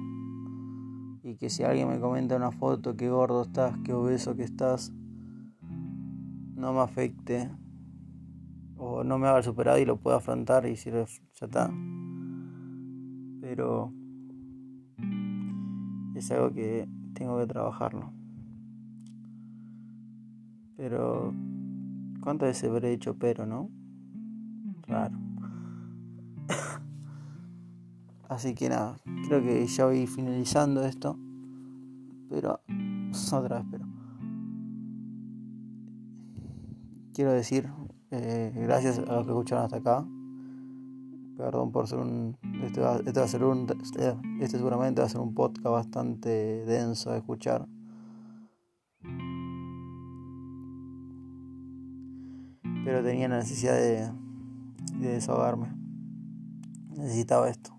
Y 1.24 1.38
que 1.38 1.50
si 1.50 1.64
alguien 1.64 1.88
me 1.88 2.02
comenta 2.02 2.36
una 2.36 2.52
foto, 2.52 2.98
qué 2.98 3.10
gordo 3.10 3.44
estás, 3.44 3.78
qué 3.86 3.94
obeso 3.94 4.36
que 4.36 4.44
estás, 4.44 4.92
no 5.62 6.74
me 6.74 6.82
afecte 6.82 7.50
o 8.76 9.06
no 9.06 9.18
me 9.18 9.28
haga 9.28 9.38
el 9.38 9.44
superado 9.44 9.78
y 9.78 9.86
lo 9.86 9.98
pueda 9.98 10.18
afrontar 10.18 10.66
y 10.66 10.72
decir, 10.72 10.94
ya 10.94 11.46
está, 11.46 11.72
pero 13.42 13.92
es 16.16 16.32
algo 16.32 16.54
que 16.54 16.88
tengo 17.14 17.40
que 17.40 17.48
trabajarlo. 17.48 18.14
Pero, 20.78 21.34
¿cuántas 22.22 22.50
veces 22.50 22.70
habré 22.70 22.94
hecho 22.94 23.16
pero, 23.18 23.46
no? 23.46 23.70
Raro. 24.88 25.18
Así 28.30 28.54
que 28.56 28.70
nada, 28.70 28.98
creo 29.28 29.42
que 29.42 29.66
ya 29.66 29.86
voy 29.86 30.08
finalizando 30.08 30.84
esto. 30.86 31.18
Pero, 32.30 32.62
otra 33.34 33.60
vez, 33.60 33.68
pero. 33.72 33.86
Quiero 37.14 37.34
decir, 37.34 37.70
eh, 38.12 38.54
gracias 38.56 39.00
a 39.00 39.02
los 39.02 39.26
que 39.26 39.32
escucharon 39.32 39.66
hasta 39.66 39.78
acá. 39.78 40.06
Perdón 41.42 41.72
por 41.72 41.88
ser 41.88 41.98
un. 41.98 42.38
Este, 42.62 42.82
va, 42.82 42.98
este 43.04 43.20
a 43.20 43.28
ser 43.28 43.44
un. 43.44 43.66
Este 44.40 44.60
seguramente 44.60 45.02
va 45.02 45.08
a 45.08 45.10
ser 45.10 45.22
un 45.22 45.34
podcast 45.34 45.66
bastante 45.66 46.30
denso 46.66 47.10
de 47.10 47.18
escuchar. 47.18 47.68
Pero 52.86 53.04
tenía 53.04 53.28
la 53.28 53.38
necesidad 53.38 53.74
de, 53.74 54.12
de 55.00 55.14
desahogarme. 55.14 55.74
Necesitaba 56.96 57.50
esto. 57.50 57.76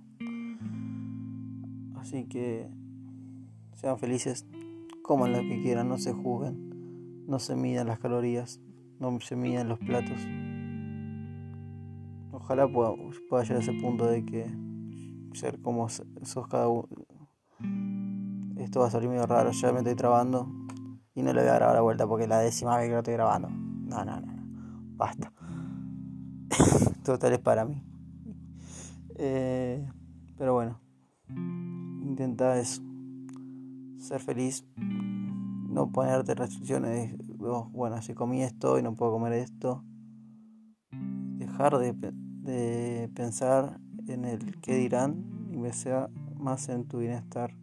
Así 1.95 2.25
que 2.25 2.69
sean 3.77 3.97
felices, 3.97 4.45
coman 5.03 5.31
lo 5.31 5.39
que 5.39 5.63
quieran, 5.63 5.89
no 5.89 5.99
se 5.99 6.13
juzguen, 6.13 7.25
no 7.29 7.39
se 7.39 7.55
midan 7.55 7.87
las 7.87 8.01
calorías, 8.01 8.61
no 8.99 9.21
se 9.21 9.37
midan 9.37 9.69
los 9.69 9.79
platos. 9.79 10.19
Ojalá 12.43 12.67
pueda, 12.67 12.93
llegar 13.45 13.57
a 13.57 13.61
ese 13.61 13.73
punto 13.73 14.05
de 14.05 14.25
que 14.25 14.51
ser 15.33 15.63
como 15.63 15.89
sos 15.89 16.49
cada 16.49 16.69
uno. 16.69 16.89
Esto 18.57 18.81
va 18.81 18.89
a 18.89 18.91
salir 18.91 19.09
medio 19.09 19.27
raro, 19.27 19.53
ya 19.53 19.73
me 19.73 19.79
estoy 19.79 19.95
trabando 19.95 20.49
y 21.15 21.23
no 21.23 21.33
le 21.33 21.41
voy 21.41 21.51
a 21.51 21.55
grabar 21.55 21.77
la 21.77 21.83
vuelta 21.83 22.07
porque 22.07 22.25
es 22.25 22.29
la 22.29 22.41
décima 22.41 22.77
vez 22.77 22.87
que 22.87 22.93
lo 22.93 22.99
estoy 22.99 23.15
grabando. 23.15 23.49
No, 23.49 24.05
no, 24.05 24.21
no, 24.21 24.33
basta. 24.97 25.33
Total 27.05 27.33
es 27.33 27.39
para 27.39 27.65
mí. 27.65 27.81
Eh, 29.15 29.89
pero 30.37 30.55
bueno, 30.55 30.81
intenta 31.29 32.59
eso. 32.59 32.83
Ser 33.99 34.21
feliz, 34.21 34.65
no 34.77 35.93
ponerte 35.93 36.35
restricciones. 36.35 37.17
Bueno, 37.39 38.03
si 38.03 38.15
comí 38.15 38.43
esto 38.43 38.81
y 38.81 38.83
no 38.83 38.95
puedo 38.95 39.13
comer 39.13 39.33
esto. 39.35 39.85
Dejar 41.39 41.79
de 41.79 41.95
de 42.43 43.09
pensar 43.15 43.79
en 44.09 44.25
el 44.25 44.61
qué 44.61 44.77
dirán 44.77 45.49
y 45.51 45.57
me 45.57 45.73
sea 45.73 46.09
más 46.37 46.69
en 46.69 46.87
tu 46.87 46.99
bienestar. 46.99 47.55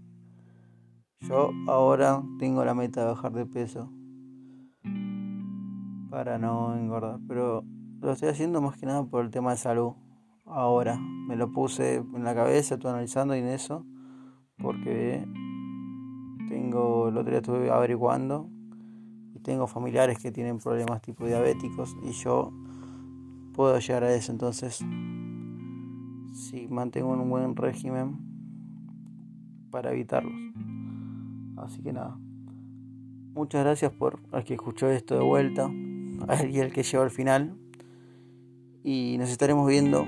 Yo 1.20 1.52
ahora 1.68 2.24
tengo 2.39 2.63
la 2.63 2.74
meta 2.74 3.02
de 3.02 3.08
bajar 3.08 3.34
de 3.34 3.46
peso 3.46 3.92
para 6.10 6.38
no 6.38 6.76
engordar, 6.76 7.20
pero 7.28 7.63
lo 8.00 8.12
estoy 8.12 8.30
haciendo 8.30 8.62
más 8.62 8.78
que 8.78 8.86
nada 8.86 9.04
por 9.04 9.24
el 9.26 9.32
tema 9.32 9.52
de 9.52 9.58
salud. 9.58 9.94
Ahora 10.46 10.98
me 10.98 11.36
lo 11.36 11.52
puse 11.52 11.96
en 11.98 12.24
la 12.24 12.34
cabeza, 12.34 12.76
estoy 12.76 12.89
analizando 12.89 13.36
y 13.36 13.39
en 13.39 13.48
eso, 13.50 13.86
porque 14.58 15.28
tengo, 16.48 17.10
el 17.10 17.18
otro 17.18 17.30
día 17.30 17.39
estuve 17.39 17.70
averiguando 17.70 18.50
y 19.36 19.39
tengo 19.39 19.68
familiares 19.68 20.18
que 20.20 20.32
tienen 20.32 20.58
problemas 20.58 21.02
tipo 21.02 21.28
diabéticos 21.28 21.96
y 22.02 22.12
yo 22.12 22.52
puedo 23.53 23.77
llegar 23.79 24.03
a 24.03 24.13
eso. 24.13 24.31
Entonces, 24.31 24.83
si 26.33 26.67
mantengo 26.69 27.09
un 27.12 27.29
buen 27.29 27.55
régimen 27.55 28.17
para 29.71 29.91
evitarlos. 29.91 30.33
Así 31.57 31.81
que 31.81 31.93
nada. 31.93 32.17
Muchas 33.33 33.63
gracias 33.63 33.91
por 33.91 34.19
al 34.31 34.43
que 34.43 34.55
escuchó 34.55 34.89
esto 34.89 35.15
de 35.15 35.23
vuelta, 35.23 35.69
y 36.49 36.59
el 36.59 36.73
que 36.73 36.83
llegó 36.83 37.03
al 37.03 37.12
final. 37.12 37.55
Y 38.83 39.17
nos 39.19 39.29
estaremos 39.29 39.67
viendo 39.67 40.05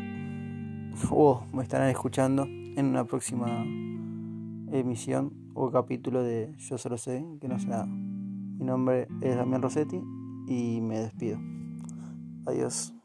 o 1.09 1.43
me 1.53 1.63
estarán 1.63 1.89
escuchando 1.89 2.45
en 2.45 2.85
una 2.85 3.05
próxima 3.05 3.63
emisión 4.71 5.33
o 5.53 5.69
capítulo 5.71 6.23
de 6.23 6.53
Yo 6.57 6.77
solo 6.77 6.97
sé 6.97 7.25
que 7.39 7.47
no 7.47 7.59
sé 7.59 7.67
nada. 7.67 7.85
Mi 7.85 8.65
nombre 8.65 9.07
es 9.21 9.35
Damián 9.35 9.61
Rossetti 9.61 10.01
y 10.47 10.81
me 10.81 10.99
despido. 10.99 11.39
Adiós. 12.45 13.00